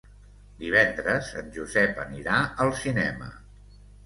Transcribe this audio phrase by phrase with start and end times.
[0.61, 3.31] Divendres en Josep anirà al cinema.